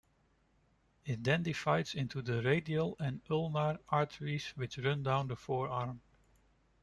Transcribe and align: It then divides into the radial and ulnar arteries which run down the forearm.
It 1.05 1.23
then 1.23 1.43
divides 1.43 1.93
into 1.93 2.23
the 2.23 2.41
radial 2.41 2.95
and 2.99 3.21
ulnar 3.29 3.77
arteries 3.89 4.47
which 4.55 4.79
run 4.79 5.03
down 5.03 5.27
the 5.27 5.35
forearm. 5.35 6.01